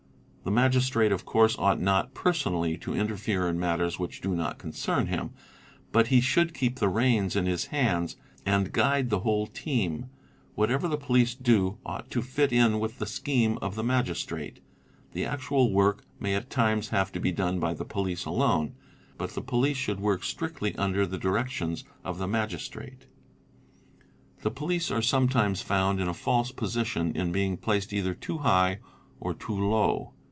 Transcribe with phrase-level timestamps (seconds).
[0.43, 5.05] 'The Magistrate of course ought not personally to interfere in matters which do not concern
[5.05, 5.29] him;
[5.91, 10.07] but he should keep the reins in his hands and guide the whole team;
[10.55, 14.59] whatever the police do ought to fit in with the scheme of the Magistrate.
[15.13, 18.73] The actual work may at times have to be done by the police alone,
[19.19, 23.05] but the police should work strictly under the directions of the Magistrate™.
[24.41, 28.79] The police are sometimes found in a false position in being placed either too high
[29.19, 30.13] or too low.